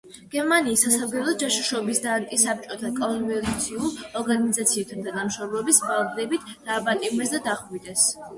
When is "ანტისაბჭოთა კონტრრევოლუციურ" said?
2.19-4.01